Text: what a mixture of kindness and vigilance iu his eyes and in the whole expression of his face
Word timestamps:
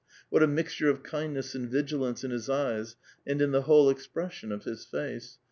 what 0.31 0.41
a 0.41 0.47
mixture 0.47 0.89
of 0.89 1.03
kindness 1.03 1.53
and 1.53 1.69
vigilance 1.69 2.23
iu 2.23 2.31
his 2.31 2.49
eyes 2.49 2.95
and 3.27 3.39
in 3.39 3.51
the 3.51 3.61
whole 3.61 3.87
expression 3.87 4.51
of 4.51 4.63
his 4.63 4.83
face 4.83 5.37